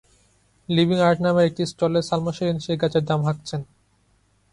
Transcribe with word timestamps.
Living 0.69 0.99
art 1.07 1.19
নামের 1.25 1.47
একটি 1.49 1.63
স্টলে 1.71 1.99
সালমা 2.09 2.31
শিরিন 2.37 2.57
সেই 2.65 2.77
গাছের 2.81 3.03
দাম 3.09 3.19
হাঁকছেন। 3.27 3.61